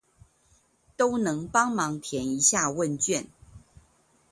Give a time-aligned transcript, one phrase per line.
[0.97, 3.27] 都能幫忙填一下問卷